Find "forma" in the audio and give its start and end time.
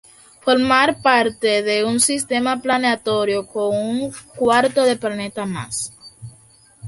0.39-0.97